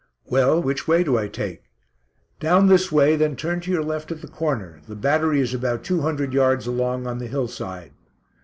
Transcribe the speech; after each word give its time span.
"Well, 0.25 0.59
which 0.59 0.87
way 0.87 1.03
do 1.03 1.15
I 1.19 1.27
take?" 1.27 1.61
"Down 2.39 2.65
this 2.65 2.91
way, 2.91 3.15
then 3.15 3.35
turn 3.35 3.59
to 3.61 3.69
your 3.71 3.83
left 3.83 4.11
at 4.11 4.21
the 4.21 4.27
corner; 4.27 4.81
the 4.87 4.95
battery 4.95 5.41
is 5.41 5.53
about 5.53 5.83
two 5.83 6.01
hundred 6.01 6.33
yards 6.33 6.65
along 6.65 7.05
on 7.05 7.19
the 7.19 7.27
hill 7.27 7.47
side." 7.47 7.91